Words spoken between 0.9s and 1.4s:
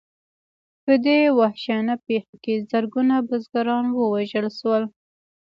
دې